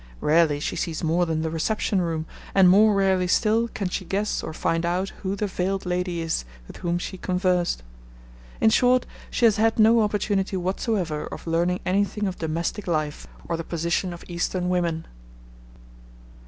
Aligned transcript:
Rarely 0.19 0.59
she 0.59 0.75
sees 0.75 1.03
more 1.03 1.27
than 1.27 1.43
the 1.43 1.51
reception 1.51 2.01
room, 2.01 2.25
and 2.55 2.67
more 2.69 2.95
rarely 2.95 3.27
still 3.27 3.67
can 3.67 3.87
she 3.87 4.03
guess 4.03 4.41
or 4.41 4.51
find 4.51 4.83
out 4.83 5.09
who 5.21 5.35
the 5.35 5.45
veiled 5.45 5.85
lady 5.85 6.21
is 6.23 6.43
with 6.67 6.77
whom 6.77 6.97
she 6.97 7.19
conversed. 7.19 7.83
In 8.59 8.71
short, 8.71 9.05
she 9.29 9.45
has 9.45 9.57
had 9.57 9.77
no 9.77 10.01
opportunity 10.01 10.57
whatsoever 10.57 11.27
of 11.27 11.45
learning 11.45 11.81
anything 11.85 12.25
of 12.25 12.39
domestic 12.39 12.87
life, 12.87 13.27
or 13.47 13.57
the 13.57 13.63
position 13.63 14.11
of 14.11 14.23
Eastern 14.27 14.69
women. 14.69 15.05